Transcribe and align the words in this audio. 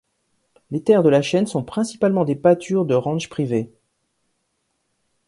Les 0.71 0.81
terres 0.81 1.03
de 1.03 1.09
la 1.09 1.21
chaîne 1.21 1.45
sont 1.45 1.63
principalement 1.63 2.25
des 2.25 2.35
pâtures 2.35 2.85
de 2.87 2.95
ranches 2.95 3.29
privés. 3.29 3.71